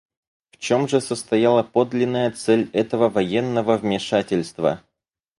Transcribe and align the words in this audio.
В 0.49 0.57
чем 0.57 0.87
же 0.87 0.99
состояла 0.99 1.61
подлинная 1.61 2.31
цель 2.31 2.71
этого 2.73 3.07
военного 3.07 3.77
вмешательства? 3.77 4.81